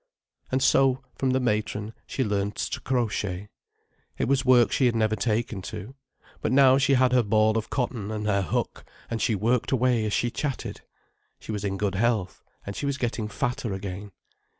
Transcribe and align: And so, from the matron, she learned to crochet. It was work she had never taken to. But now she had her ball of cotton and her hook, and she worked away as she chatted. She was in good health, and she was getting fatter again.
And 0.51 0.63
so, 0.63 1.03
from 1.13 1.29
the 1.29 1.39
matron, 1.39 1.93
she 2.07 2.23
learned 2.23 2.55
to 2.55 2.81
crochet. 2.81 3.49
It 4.17 4.27
was 4.27 4.43
work 4.43 4.71
she 4.71 4.87
had 4.87 4.95
never 4.95 5.15
taken 5.15 5.61
to. 5.69 5.93
But 6.41 6.51
now 6.51 6.79
she 6.79 6.95
had 6.95 7.11
her 7.13 7.21
ball 7.21 7.55
of 7.55 7.69
cotton 7.69 8.09
and 8.09 8.25
her 8.25 8.41
hook, 8.41 8.83
and 9.11 9.21
she 9.21 9.35
worked 9.35 9.71
away 9.71 10.03
as 10.05 10.13
she 10.13 10.31
chatted. 10.31 10.81
She 11.39 11.51
was 11.51 11.63
in 11.63 11.77
good 11.77 11.93
health, 11.93 12.43
and 12.65 12.75
she 12.75 12.87
was 12.87 12.97
getting 12.97 13.27
fatter 13.27 13.73
again. 13.73 14.11